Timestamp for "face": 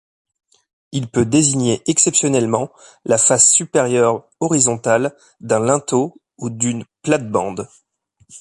3.19-3.47